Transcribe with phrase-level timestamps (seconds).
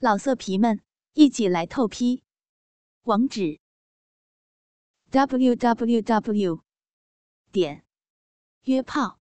[0.00, 0.80] 老色皮们，
[1.14, 2.22] 一起来透批！
[3.02, 3.58] 网址
[5.10, 6.62] ：w w w
[7.50, 7.84] 点
[8.62, 9.18] 约炮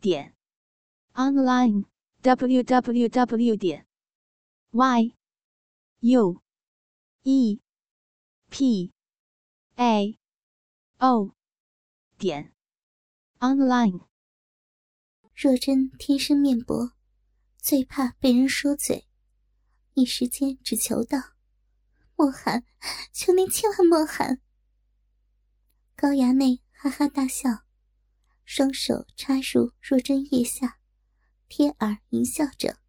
[0.00, 0.34] 点
[1.12, 1.84] online
[2.22, 3.86] w w w 点
[4.72, 5.14] y
[6.00, 6.42] u
[7.22, 7.60] e
[8.50, 8.92] p
[9.76, 10.18] a
[10.98, 11.36] o
[12.18, 12.52] 点
[13.38, 14.08] online。
[15.36, 16.94] 若真天生面薄，
[17.58, 19.06] 最怕被人说嘴。
[19.94, 21.18] 一时间只求道
[22.16, 22.64] ：“莫喊，
[23.12, 24.40] 求您千万莫喊。”
[25.94, 27.64] 高衙内哈哈大笑，
[28.44, 30.80] 双手插入若真腋下，
[31.48, 32.80] 贴耳淫笑着：“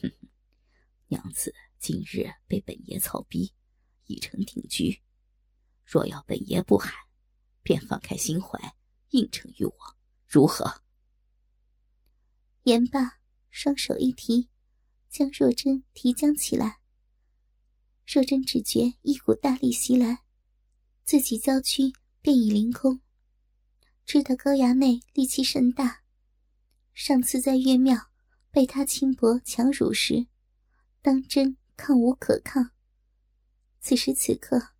[0.00, 0.28] 哼哼，
[1.08, 3.52] 娘子今日被本爷操逼，
[4.06, 5.02] 已成定局。
[5.84, 6.94] 若要本爷不喊，
[7.62, 8.74] 便放开心怀，
[9.10, 9.74] 应承于我，
[10.26, 10.82] 如何？”
[12.64, 13.18] 言罢，
[13.50, 14.48] 双手一提。
[15.10, 16.78] 将若真提将起来，
[18.06, 20.22] 若真只觉一股大力袭来，
[21.04, 23.00] 自己娇躯便已凌空。
[24.06, 26.02] 知道高衙内力气甚大，
[26.94, 28.10] 上次在岳庙
[28.52, 30.28] 被他轻薄强辱时，
[31.02, 32.70] 当真抗无可抗。
[33.80, 34.70] 此时此刻，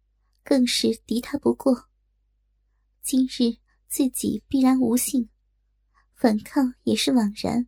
[0.44, 1.89] 更是敌他不过。
[3.03, 5.28] 今日自己必然无幸，
[6.15, 7.67] 反抗也是枉然。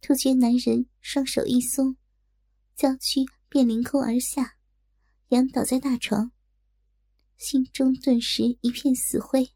[0.00, 1.96] 突厥男人双手一松，
[2.76, 4.58] 娇躯便凌空而下，
[5.28, 6.32] 仰倒在大床。
[7.38, 9.54] 心中顿时一片死灰，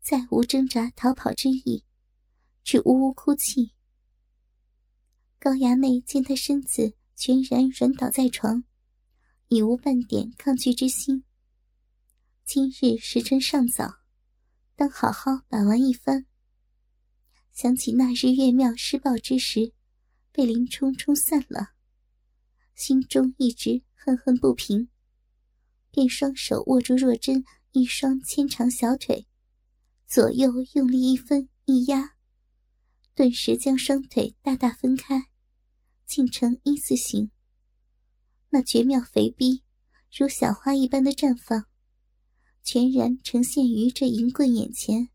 [0.00, 1.84] 再无挣扎逃跑之意，
[2.64, 3.74] 只呜呜哭泣。
[5.38, 8.64] 高衙内见他身子全然软倒在床，
[9.46, 11.22] 已无半点抗拒之心。
[12.44, 14.00] 今日时辰尚早，
[14.74, 16.26] 当好好把玩一番。
[17.52, 19.72] 想起那日月庙施暴之时，
[20.32, 21.72] 被林冲冲散了，
[22.74, 24.88] 心中一直恨恨不平，
[25.90, 29.26] 便双手握住若真一双纤长小腿，
[30.06, 32.16] 左右用力一分一压，
[33.14, 35.28] 顿时将双腿大大分开，
[36.06, 37.30] 竟成一字形。
[38.48, 39.62] 那绝妙肥逼
[40.14, 41.66] 如小花一般的绽放，
[42.62, 45.10] 全然呈现于这银棍眼前。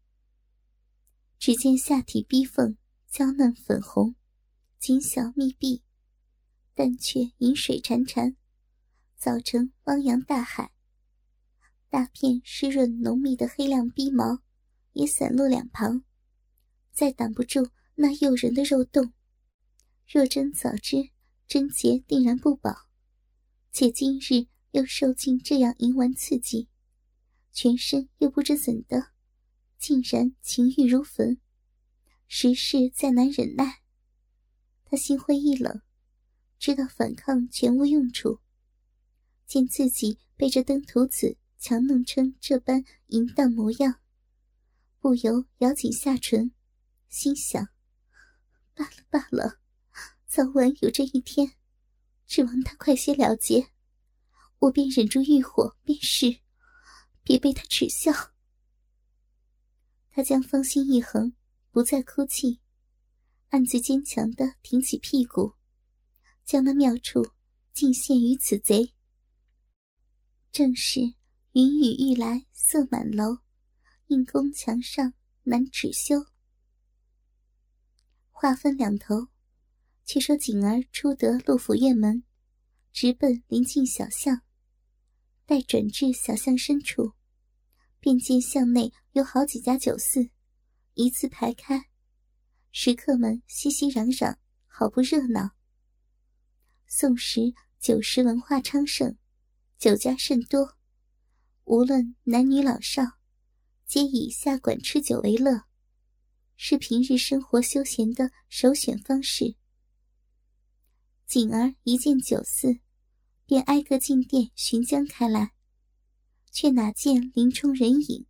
[1.39, 2.77] 只见下体逼缝
[3.09, 4.15] 娇嫩粉红，
[4.79, 5.83] 紧小密闭，
[6.73, 8.35] 但却饮水潺潺，
[9.15, 10.71] 早成汪洋大海。
[11.89, 14.41] 大片湿润浓密的黑亮逼毛
[14.93, 16.03] 也散落两旁，
[16.91, 19.13] 再挡不住那诱人的肉洞。
[20.05, 21.09] 若真早知
[21.47, 22.87] 贞洁定然不保，
[23.71, 26.69] 且今日又受尽这样淫玩刺激，
[27.51, 29.11] 全身又不知怎的。
[29.79, 31.39] 竟然情欲如焚，
[32.27, 33.81] 实是再难忍耐。
[34.89, 35.81] 他心灰意冷，
[36.57, 38.39] 知道反抗全无用处。
[39.45, 43.99] 见自己被这登徒子强弄成这般淫荡模样，
[44.99, 46.51] 不由咬紧下唇，
[47.09, 47.67] 心想：
[48.73, 49.59] 罢了罢了，
[50.25, 51.53] 早晚有这一天，
[52.25, 53.71] 指望他快些了结，
[54.59, 56.39] 我便忍住欲火便是，
[57.23, 58.11] 别被他耻笑。
[60.09, 61.33] 他将芳心一横，
[61.71, 62.61] 不再哭泣，
[63.49, 65.53] 暗自坚强的挺起屁股，
[66.43, 67.31] 将那妙处
[67.73, 68.93] 尽献于此贼。
[70.51, 70.99] 正是
[71.53, 73.37] 云雨欲来色满楼，
[74.07, 75.13] 硬宫墙上
[75.43, 76.25] 难止休。
[78.31, 79.27] 话分两头，
[80.03, 82.23] 却说景儿出得陆府院门，
[82.91, 84.41] 直奔临近小巷，
[85.45, 87.13] 待转至小巷深处。
[87.99, 90.29] 便见巷内有好几家酒肆，
[90.93, 91.89] 一字排开，
[92.79, 94.35] 食客们熙熙攘攘，
[94.67, 95.55] 好不热闹。
[96.85, 99.17] 宋时酒食文化昌盛，
[99.79, 100.77] 酒家甚多，
[101.63, 103.01] 无论男女老少，
[103.87, 105.63] 皆以下馆吃酒为乐，
[106.55, 109.55] 是平日生活休闲的首选方式。
[111.25, 112.77] 锦儿一见酒肆，
[113.47, 115.53] 便挨个进店寻将开来。
[116.51, 118.27] 却哪见林冲人影？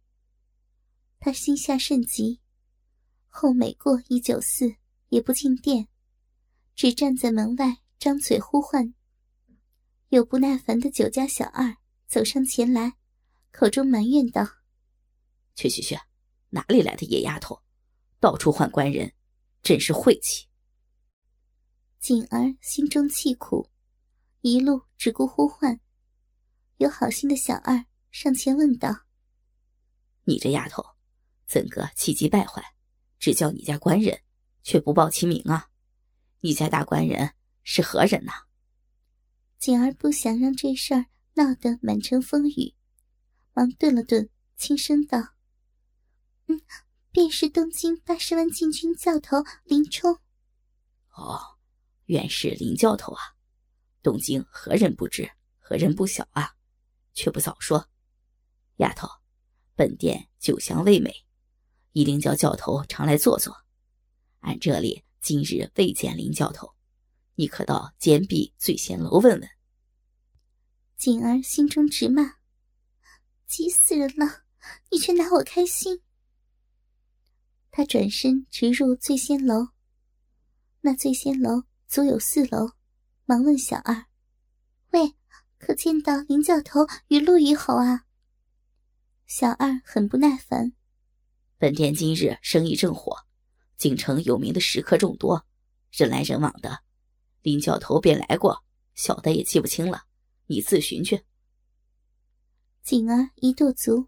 [1.20, 2.40] 他心下甚急，
[3.39, 4.78] 后每过一九四，
[5.10, 5.88] 也不进店，
[6.74, 8.95] 只站在门外张嘴呼唤。
[10.10, 12.94] 有不耐烦的酒家小二走上前来，
[13.51, 14.44] 口中埋怨道
[15.54, 15.95] ：“去去去，
[16.50, 17.62] 哪里来的野丫头，
[18.19, 19.13] 到处换官人，
[19.62, 20.48] 真是晦气。”
[22.01, 23.69] 锦儿心中气苦，
[24.42, 25.80] 一路只顾呼唤。
[26.78, 27.86] 有好心的小二。
[28.10, 29.06] 上前问道
[30.25, 30.83] ：“你这丫头，
[31.45, 32.63] 怎个气急败坏，
[33.19, 34.22] 只叫你家官人，
[34.64, 35.69] 却不报其名啊？
[36.42, 37.34] 你家大官人
[37.64, 38.31] 是何人呐？
[39.58, 42.75] 锦儿不想让这事儿闹得满城风雨，
[43.54, 45.34] 忙顿了顿，轻声道
[46.48, 46.62] ：“嗯，
[47.12, 50.19] 便是东京八十万禁军教头林冲。”
[51.18, 51.58] 哦，
[52.06, 53.22] 原是林教头啊！
[54.04, 56.56] 东京何人不知，何人不晓啊？
[57.14, 57.90] 却不早说，
[58.75, 59.10] 丫头，
[59.75, 61.25] 本店酒香味美，
[61.92, 63.56] 一定叫教头常来坐坐。
[64.42, 66.74] 俺这里今日未见林教头，
[67.36, 69.50] 你可到坚壁醉仙楼问问。
[70.95, 72.36] 锦儿心中直骂
[73.45, 74.44] ：“急死人了！
[74.92, 76.01] 你却拿我开心。”
[77.69, 79.69] 他转身直入醉仙楼。
[80.81, 82.72] 那醉仙楼足有四楼，
[83.25, 84.06] 忙问小二
[84.92, 85.16] ：“喂，
[85.60, 88.06] 可见到林教头与陆虞侯啊？”
[89.28, 90.74] 小二很不耐烦
[91.59, 93.18] ：“本店今日生意正火，
[93.77, 95.44] 京城有名的食客众多，
[95.89, 96.83] 人来人往的，
[97.42, 98.63] 林教头便来过，
[98.94, 100.04] 小的也记不清了，
[100.45, 101.24] 你自寻去。”
[102.83, 104.07] 锦儿一跺足，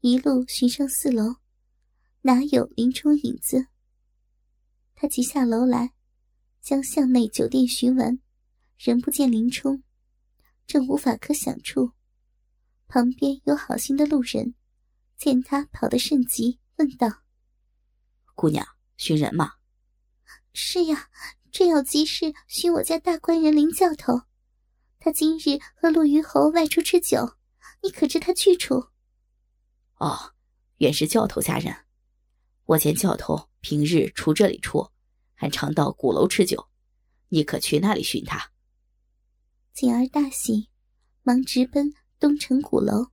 [0.00, 1.36] 一路寻上四楼，
[2.22, 3.68] 哪有林冲影子？
[4.96, 5.92] 他急下楼来，
[6.60, 8.18] 将巷内酒店寻完，
[8.76, 9.84] 仍不见林冲，
[10.66, 11.92] 正无法可想处。
[12.88, 14.56] 旁边有好心的路人，
[15.16, 17.22] 见他跑得甚急，问道
[18.34, 18.66] ：“姑娘，
[18.96, 19.54] 寻人吗
[20.52, 21.10] ？”“是呀，
[21.50, 24.22] 正有急事寻我家大官人林教头。
[24.98, 27.36] 他今日和陆虞侯外出吃酒，
[27.82, 28.88] 你可知他去处
[29.98, 30.34] ？”“哦，
[30.78, 31.84] 原是教头家人。
[32.64, 34.90] 我见教头平日出这里出。”
[35.36, 36.68] 还常到鼓楼吃酒，
[37.28, 38.52] 你可去那里寻他？
[39.74, 40.70] 锦儿大喜，
[41.22, 43.08] 忙直奔东城鼓楼。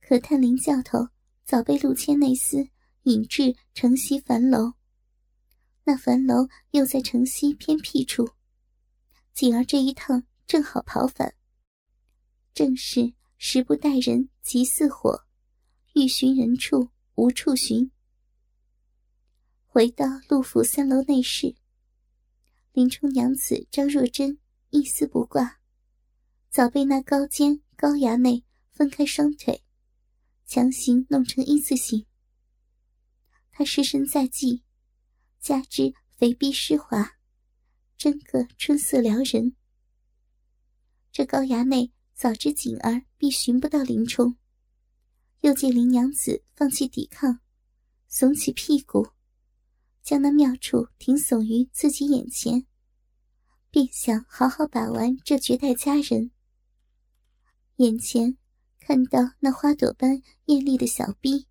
[0.00, 1.08] 可叹林教头
[1.48, 2.68] 早被陆谦内司
[3.04, 4.74] 引至城西樊楼，
[5.84, 8.28] 那樊楼又在城西偏僻处，
[9.32, 11.34] 锦儿这一趟正好跑反，
[12.52, 15.24] 正是时不待人急似火，
[15.94, 17.90] 欲寻人处无处寻。
[19.64, 21.56] 回到陆府三楼内室，
[22.74, 25.60] 林冲娘子张若珍一丝不挂，
[26.50, 29.64] 早被那高肩高衙内分开双腿，
[30.48, 32.06] 强行弄成一字形。
[33.50, 34.64] 他失身在即，
[35.38, 37.18] 加之肥逼湿滑，
[37.98, 39.54] 真个春色撩人。
[41.12, 44.38] 这高衙内早知锦儿必寻不到林冲，
[45.40, 47.40] 又见林娘子放弃抵抗，
[48.10, 49.08] 耸起屁股。
[50.02, 52.66] 将那妙处停耸于自己眼前，
[53.70, 56.30] 便想好好把玩这绝代佳人。
[57.76, 58.38] 眼前
[58.88, 61.46] 看到那花朵般艳丽的小臂，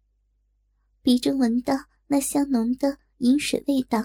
[1.04, 1.75] 鼻中闻到
[2.07, 4.04] 那香浓的饮水味道，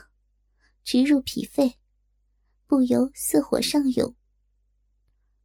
[0.85, 1.79] 直入脾肺，
[2.67, 4.15] 不由色火上涌。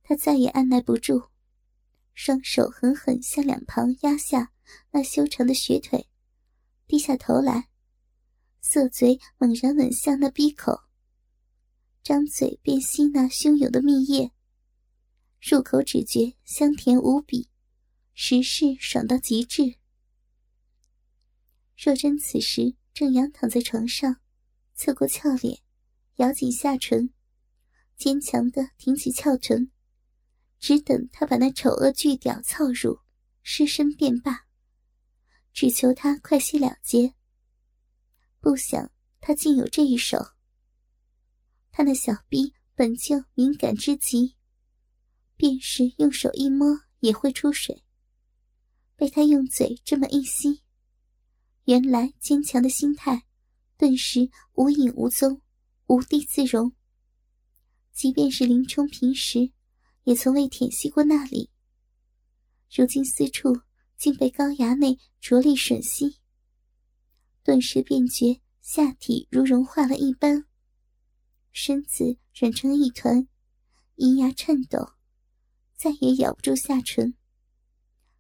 [0.04, 1.30] 他再也按耐不住，
[2.14, 4.52] 双手狠狠向两旁压下
[4.92, 6.10] 那修长的雪腿，
[6.88, 7.70] 低下头来。
[8.60, 10.82] 色嘴猛然吻向那鼻口，
[12.04, 14.34] 张嘴便吸那汹涌的蜜液。
[15.40, 17.48] 入口只觉香甜无比，
[18.20, 19.76] 实是爽到极致。
[21.78, 24.20] 若真此时正仰躺在床上，
[24.74, 25.60] 侧过俏脸，
[26.16, 27.14] 咬紧下唇，
[27.96, 29.72] 坚强的挺起翘臀，
[30.58, 33.02] 只等他把那丑恶巨屌操入，
[33.44, 34.48] 失身便罢，
[35.54, 37.14] 只求他快些了结。
[38.40, 40.18] 不想他竟有这一手。
[41.70, 44.36] 他那小臂本就敏感之极，
[45.36, 46.68] 便是用手一摸
[47.02, 47.84] 也会出水。
[48.98, 50.64] 被他用嘴这么一吸，
[51.66, 53.24] 原来坚强的心态
[53.78, 55.40] 顿时无影无踪，
[55.86, 56.74] 无地自容。
[57.94, 59.52] 即便是林冲平时
[60.04, 61.52] 也从未舔吸过那里，
[62.76, 63.62] 如今私处
[63.98, 66.18] 竟被高衙内着力吮吸。
[67.44, 70.46] 顿时便觉下体如融化了一般，
[71.52, 73.28] 身子软成一团，
[73.98, 74.94] 银牙颤抖，
[75.76, 77.14] 再也咬不住下唇。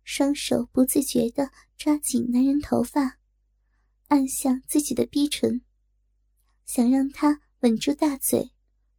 [0.09, 3.19] 双手不自觉地抓紧男人头发，
[4.07, 5.61] 按向自己的逼唇，
[6.65, 8.53] 想让他稳住大嘴，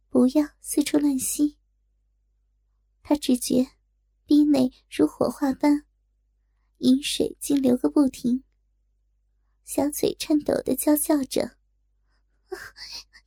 [0.07, 1.57] 不要四处乱吸。
[3.01, 3.71] 他只觉
[4.27, 5.83] 逼内如火化般，
[6.77, 8.43] 饮水竟流个不停。
[9.65, 11.57] 小嘴颤抖的娇叫着：“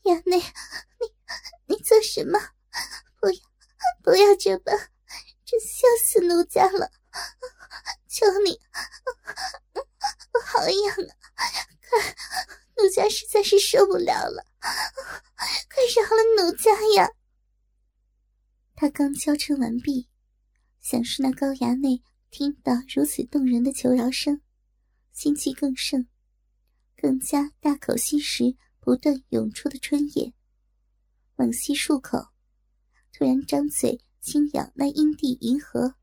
[0.07, 2.39] 衙内，你你做什么？
[3.21, 3.41] 不要
[4.05, 4.73] 不要这般，
[5.45, 6.93] 真笑死奴家了！
[8.09, 8.61] 求你，
[10.45, 10.95] 好痒
[11.35, 11.43] 啊！
[11.89, 12.17] 快，
[12.77, 17.11] 奴家实在是受不了了，快饶了奴家呀！
[18.75, 20.09] 他刚娇嗔完毕，
[20.81, 24.43] 想是那高衙内听到如此动人的求饶声，
[25.13, 26.09] 心气更盛，
[26.97, 30.35] 更加大口吸食不断涌出的春液，
[31.37, 32.29] 猛吸数口，
[33.13, 35.95] 突然张嘴轻咬那阴蒂银河，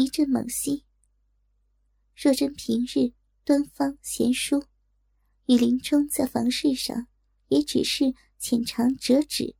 [0.00, 0.86] 一阵猛吸。
[2.16, 3.12] 若真平日
[3.44, 4.64] 端方贤淑，
[5.44, 7.06] 与林冲在房事上
[7.48, 9.54] 也只是浅尝辄止。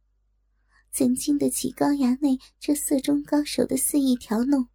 [0.91, 4.69] 怎经得起高衙内这色中高手的肆意调弄？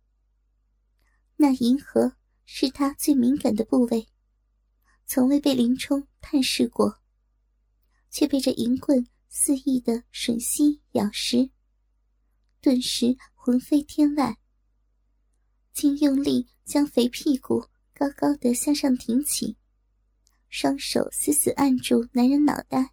[1.37, 4.07] 那银河是他最敏感的部位，
[5.07, 7.01] 从未被林冲探视过，
[8.11, 11.49] 却被这银棍肆意的吮吸咬食，
[12.61, 14.37] 顿时魂飞天外，
[15.75, 19.57] 竟用力将肥屁股高高的向上挺起，
[20.47, 22.91] 双手死死按住男人脑袋，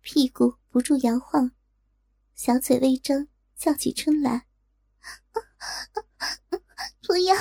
[0.00, 1.52] 屁股不住摇晃。
[2.34, 4.46] 小嘴微张，叫起春来
[7.06, 7.36] ：“不要，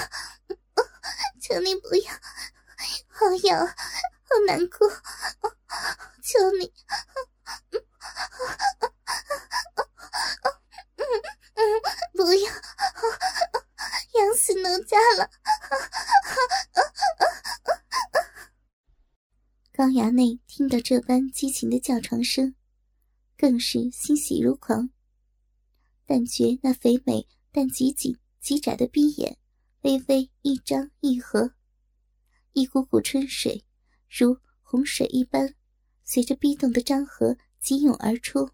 [1.39, 2.11] 求你不要，
[3.07, 3.73] 好痒，好
[4.45, 4.89] 难过，
[6.21, 6.73] 求你，
[12.11, 12.51] 不要，
[14.15, 15.29] 痒死奴家了！”
[19.73, 22.55] 高衙内听到这般激情的叫床声。
[23.37, 24.91] 更是欣喜如狂，
[26.05, 29.39] 但觉那肥美但极紧极窄的逼眼
[29.81, 31.55] 微微一张一合，
[32.53, 33.65] 一股股春水
[34.07, 35.55] 如洪水一般，
[36.03, 38.51] 随着逼动的张合急涌而出，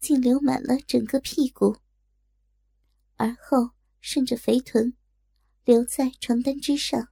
[0.00, 1.76] 竟流满了整个屁股，
[3.14, 3.70] 而后
[4.08, 4.94] 顺着肥臀
[5.64, 7.08] 留在床单之上，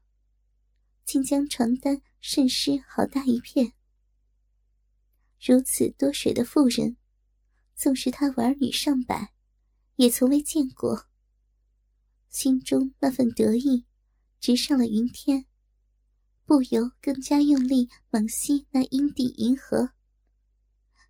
[1.05, 3.73] 竟将床单渗湿好大一片。
[5.45, 6.97] 如此多水的妇人，
[7.75, 9.33] 纵使他儿女上百，
[9.97, 11.09] 也从未见过。
[12.29, 13.85] 心中那份得意，
[14.39, 15.47] 直上了云天，
[16.45, 19.91] 不由更加用力猛吸那阴蒂银河，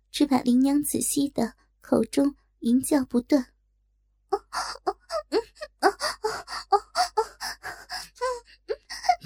[0.09, 3.53] 只把林娘仔细的口中吟叫不断：“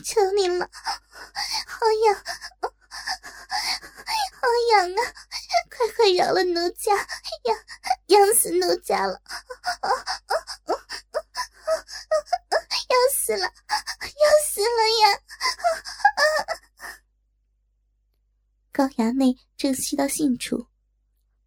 [0.04, 0.70] 求你了，
[1.68, 2.16] 好痒！”
[4.39, 5.01] 好痒啊！
[5.70, 7.58] 快快饶了奴家，痒
[8.08, 9.22] 痒死奴家了！
[12.89, 13.51] 要死了，要
[14.48, 15.04] 死了呀！
[18.72, 20.68] 高衙内正吸到兴处，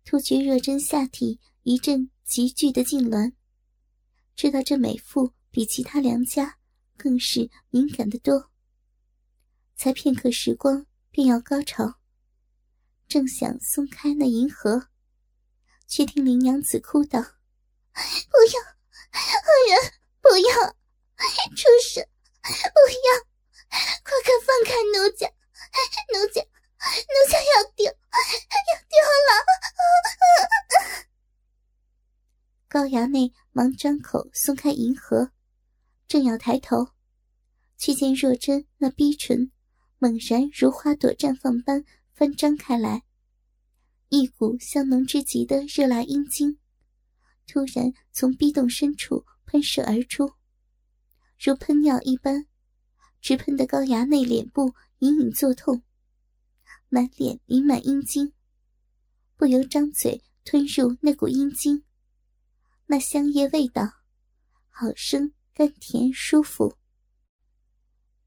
[0.04, 3.32] 突觉若真下体一阵急剧的痉挛，
[4.34, 6.58] 知道这美妇比其他良家
[6.96, 8.50] 更是敏感的多，
[9.76, 12.00] 才片刻时光便要高潮。
[13.08, 14.88] 正想松开那银河，
[15.86, 17.20] 却听林娘子哭道
[17.92, 18.60] ：“不要，
[19.12, 20.76] 恶人，不要，
[21.54, 22.02] 畜生，
[22.42, 23.22] 不要！
[24.02, 25.26] 快快放开奴家，
[26.14, 27.92] 奴家，奴家要丢，要
[28.88, 28.96] 丢
[29.28, 29.30] 了！”
[32.68, 35.30] 高衙内忙张口松开银河，
[36.08, 36.88] 正要抬头，
[37.76, 39.52] 却见若真那逼唇
[39.98, 41.84] 猛然如花朵绽放般。
[42.14, 43.04] 翻张开来，
[44.10, 46.58] 一股香浓之极的热辣阴茎
[47.46, 50.30] 突然从逼洞深处喷射而出，
[51.42, 52.46] 如喷尿一般，
[53.20, 55.82] 直喷得高衙内脸部隐隐作痛，
[56.90, 58.32] 满脸弥漫阴茎，
[59.36, 61.82] 不由张嘴吞入那股阴茎，
[62.92, 63.84] 那香叶味道
[64.68, 66.76] 好生甘甜舒服。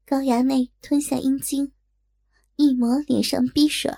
[0.04, 1.72] 高衙内吞下阴茎。
[2.56, 3.94] 一抹脸上逼水，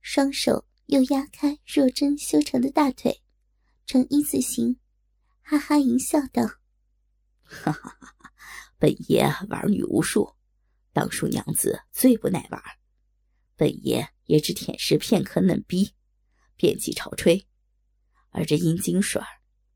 [0.00, 3.22] 双手又压开若真修长的大腿，
[3.86, 4.80] 呈一字形，
[5.42, 6.42] 哈哈淫笑道
[7.44, 8.32] ：“哈哈哈哈！
[8.78, 10.34] 本爷玩女无数，
[10.92, 12.60] 当属娘子最不耐玩。
[13.54, 15.94] 本爷也只舔舐片刻嫩逼，
[16.56, 17.46] 便即朝吹。
[18.30, 19.22] 而这阴茎水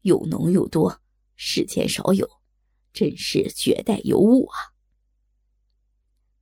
[0.02, 1.00] 又浓又多，
[1.34, 2.28] 世间少有，
[2.92, 4.70] 真是绝代尤物啊！”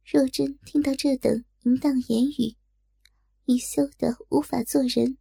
[0.05, 2.57] 若真听到这等淫荡言语，
[3.45, 5.17] 已羞得无法做人。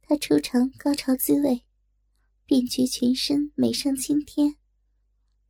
[0.00, 1.64] 他初尝高潮滋味，
[2.46, 4.56] 便觉全身美上青天，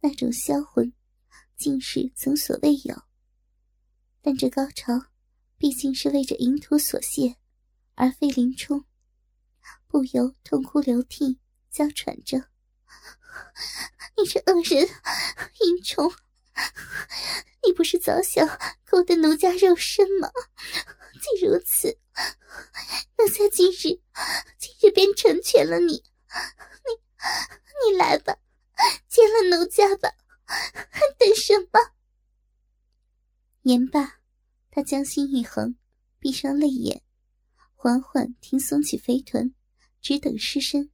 [0.00, 0.92] 那种销魂，
[1.56, 3.02] 竟是从所未有。
[4.20, 4.92] 但这高潮，
[5.56, 7.36] 毕竟是为着淫徒所献，
[7.94, 8.84] 而非林冲，
[9.86, 11.38] 不由痛哭流涕，
[11.72, 12.36] 娇喘着
[14.16, 14.86] ：“你这恶人，
[15.60, 16.12] 淫虫！”
[17.64, 18.46] 你不是早想
[18.84, 20.30] 勾得奴家肉身吗？
[21.14, 21.98] 既如此，
[23.16, 24.02] 奴家今日
[24.58, 25.94] 今日便成全了你。
[25.94, 28.36] 你你来吧，
[29.08, 30.12] 见了奴家吧，
[30.44, 31.80] 还等什么？
[33.62, 34.20] 言罢，
[34.70, 35.78] 他将心一横，
[36.18, 37.02] 闭上泪眼，
[37.74, 39.54] 缓缓挺耸起肥臀，
[40.02, 40.91] 只等失身。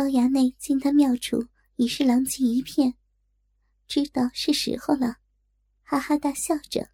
[0.00, 2.94] 高衙内见他妙处已是狼藉一片，
[3.86, 5.18] 知道是时候了，
[5.82, 6.88] 哈哈大笑着：“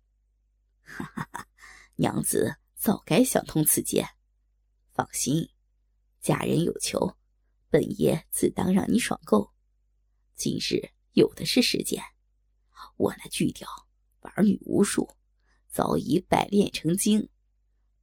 [0.83, 1.47] 哈哈哈，
[1.95, 4.05] 娘子早该想通此间。
[4.93, 5.49] 放心，
[6.21, 7.17] 家人有求，
[7.71, 9.53] 本爷自当让你爽够。
[10.35, 12.03] 今日有的是时间，
[12.97, 13.69] 我那巨雕
[14.23, 15.09] 玩女无数，
[15.69, 17.29] 早已百炼成精，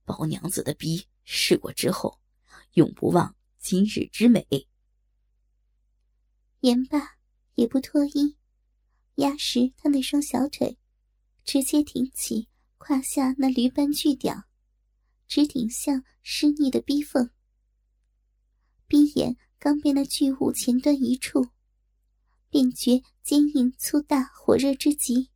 [0.05, 2.21] 包娘子的逼试过之后，
[2.75, 4.47] 永不忘今日之美。”
[6.63, 7.17] 言罢，
[7.55, 8.37] 也不脱衣，
[9.15, 10.79] 压实他那双小腿，
[11.43, 14.45] 直接挺起胯下那驴般巨屌，
[15.27, 17.29] 直顶向湿腻的逼缝。
[18.87, 21.49] 逼眼刚被那巨物前端一触，
[22.49, 25.31] 便觉坚硬粗大，火热之极，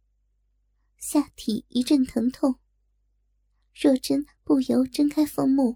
[0.97, 2.55] 下体一阵疼痛。
[3.73, 5.75] 若真不由睁开凤目，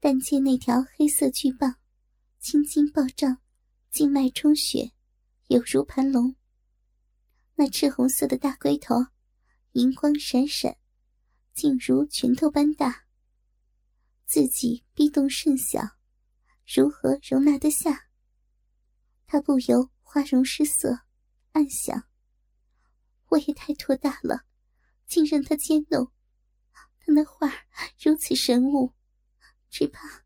[0.00, 1.76] 但见那条黑色巨棒，
[2.40, 3.36] 青筋暴胀。
[3.92, 4.92] 静脉充血，
[5.48, 6.34] 有如盘龙。
[7.56, 8.94] 那赤红色的大龟头，
[9.72, 10.78] 银光闪闪，
[11.52, 13.04] 竟如拳头般大。
[14.24, 15.98] 自己逼动甚小，
[16.74, 18.08] 如何容纳得下？
[19.26, 21.00] 他不由花容失色，
[21.52, 22.08] 暗想：
[23.28, 24.46] 我也太托大了，
[25.06, 26.10] 竟任他奸弄。
[26.72, 27.52] 他那画
[28.02, 28.94] 如此神武，
[29.68, 30.24] 只怕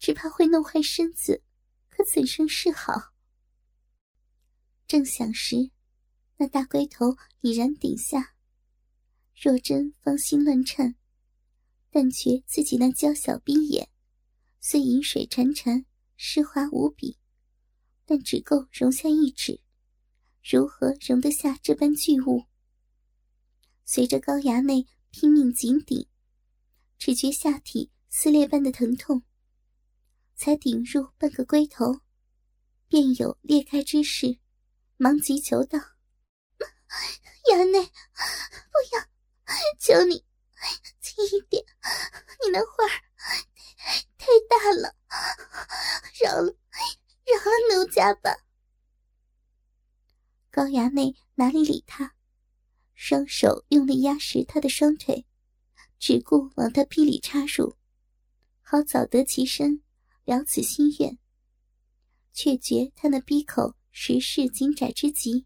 [0.00, 1.44] 只怕会弄坏身子。
[1.96, 3.12] 可怎生是好？
[4.88, 5.70] 正想时，
[6.38, 8.34] 那大龟头已然顶下。
[9.40, 10.96] 若真芳心乱颤，
[11.90, 13.88] 但觉自己那娇小逼眼，
[14.60, 15.84] 虽饮水潺潺，
[16.16, 17.16] 湿滑无比，
[18.04, 19.60] 但只够容下一指，
[20.42, 22.46] 如何容得下这般巨物？
[23.84, 26.08] 随着高衙内拼命紧顶，
[26.98, 29.22] 只觉下体撕裂般的疼痛。
[30.36, 32.00] 才顶入半个龟头，
[32.88, 34.38] 便有裂开之势，
[34.96, 35.78] 忙急求道
[37.50, 39.02] ：“衙内，不要，
[39.78, 40.24] 求你
[41.00, 41.64] 轻一点，
[42.44, 43.02] 你那花儿
[44.18, 44.96] 太大了，
[46.22, 46.54] 饶了
[47.24, 48.36] 饶了奴家吧。”
[50.50, 52.14] 高衙内哪里理他，
[52.94, 55.26] 双手用力压实他的双腿，
[55.98, 57.76] 只顾往他屁里插入，
[58.62, 59.82] 好早得其身。
[60.24, 61.18] 了此心愿，
[62.32, 65.44] 却觉他那鼻口实是紧窄之极，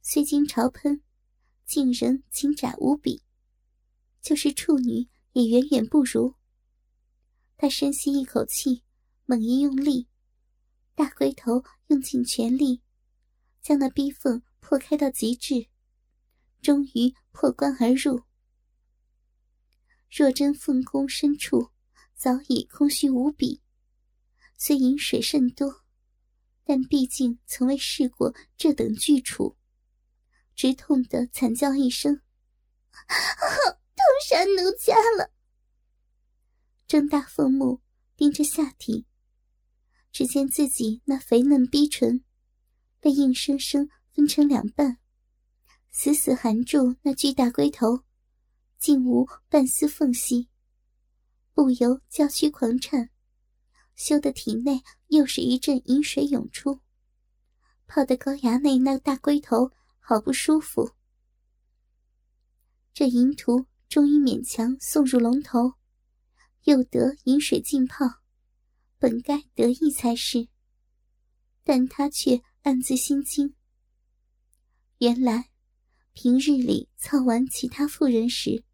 [0.00, 1.02] 虽经朝喷，
[1.66, 3.22] 竟仍紧窄无比，
[4.22, 6.34] 就是处女也远远不如。
[7.56, 8.84] 他深吸一口气，
[9.26, 10.06] 猛一用力，
[10.94, 12.80] 大龟头用尽全力，
[13.60, 15.66] 将那逼缝破开到极致，
[16.62, 18.22] 终于破关而入。
[20.08, 21.70] 若真凤宫深处
[22.14, 23.60] 早已空虚无比。
[24.62, 25.86] 虽饮水甚多，
[26.64, 29.56] 但毕竟从未试过这等巨处，
[30.54, 32.20] 直痛得惨叫一声
[33.08, 35.32] ：“痛杀奴家了！”
[36.86, 37.80] 睁大凤目
[38.16, 39.06] 盯着下体，
[40.12, 42.22] 只见自己那肥嫩逼唇
[43.00, 44.98] 被硬生生分成两半，
[45.90, 48.04] 死死含住那巨大龟头，
[48.78, 50.50] 竟无半丝缝隙，
[51.54, 53.08] 不由娇躯狂颤。
[54.00, 56.80] 羞得体内又是一阵饮水涌出，
[57.86, 60.92] 泡得高衙内那大龟头好不舒服。
[62.94, 65.74] 这淫徒终于勉强送入龙头，
[66.64, 68.06] 又得饮水浸泡，
[68.98, 70.48] 本该得意才是。
[71.62, 73.54] 但他却暗自心惊。
[74.96, 75.50] 原来
[76.14, 78.64] 平日里操完其他妇人时，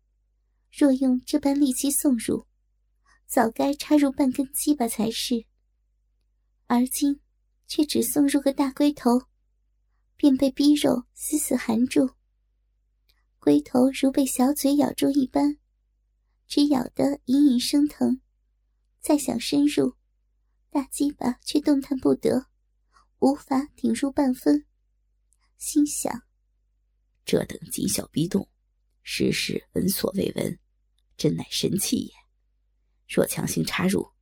[0.71, 2.47] 若用这般力气送入。
[3.27, 5.45] 早该插入半根鸡巴才是，
[6.67, 7.21] 而今
[7.67, 9.23] 却只送入个大龟头，
[10.17, 12.11] 便被逼肉死死含住。
[13.41, 15.59] 龟头如被小嘴咬住一般，
[16.47, 18.21] 只咬得隐隐生疼。
[19.01, 19.95] 再想深入，
[20.71, 22.47] 大鸡巴却动弹不得，
[23.19, 24.67] 无法顶入半分。
[25.59, 26.23] 心想：
[27.25, 28.49] 这等极小逼动，
[29.03, 30.59] 实是闻所未闻，
[31.17, 32.26] 真乃神器也。
[33.07, 34.13] 若强行插入，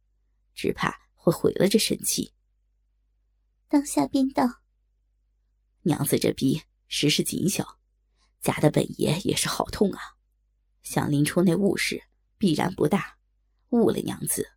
[0.54, 2.34] 只怕会毁了这神器。
[3.68, 4.62] 当下便道
[5.82, 7.80] ：“娘子这逼实是紧小，
[8.40, 10.00] 夹的本爷也是好痛啊！
[10.82, 12.04] 想拎出那物事，
[12.36, 13.18] 必然不大，
[13.70, 14.52] 误了娘子。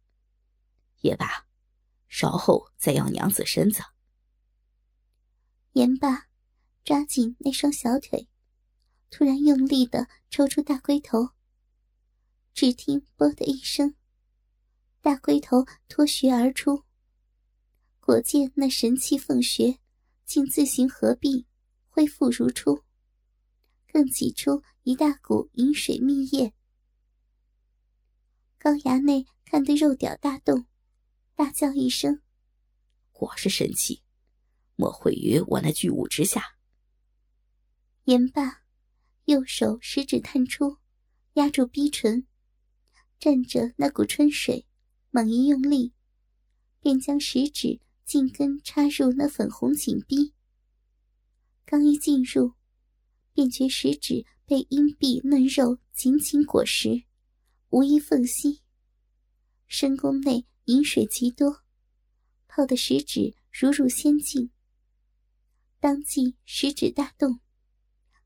[1.02, 1.48] 也罢，
[2.10, 3.82] 稍后再要娘子身子。
[5.72, 6.28] 言罢，
[6.84, 8.28] 抓紧那双小腿，
[9.10, 11.30] 突然用力的抽出大龟头。
[12.54, 13.96] 只听“啵”的一声，
[15.02, 16.84] 大龟头脱穴而出。
[18.00, 19.80] 果见那神气凤穴。
[20.28, 21.48] 竟自行合闭，
[21.88, 22.84] 恢复如初，
[23.88, 26.54] 更挤出一大股饮水蜜液。
[28.58, 30.66] 高衙内看得肉屌大动，
[31.34, 32.22] 大叫一声
[33.14, 34.04] ：“果是神器，
[34.76, 36.58] 莫毁于我那巨物之下。”
[38.04, 38.64] 言罢，
[39.24, 40.80] 右手食指探出，
[41.36, 42.28] 压住逼唇，
[43.18, 44.67] 蘸着那股春水，
[45.18, 45.94] 猛一用力，
[46.80, 47.80] 便将食指。
[48.06, 50.32] 茎根插入那粉红紧逼，
[51.66, 52.54] 刚一进入，
[53.34, 57.04] 便觉食指被阴壁嫩肉紧紧裹实，
[57.70, 58.62] 无一缝隙。
[59.66, 61.64] 深宫内饮水极多，
[62.48, 64.52] 泡的食指如入仙境。
[65.80, 67.40] 当即食指大动，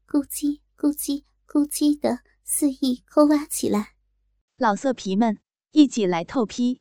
[0.06, 3.95] 咕叽咕叽咕叽的肆意抠挖起来。
[4.58, 5.39] 老色皮们，
[5.71, 6.81] 一起来透批！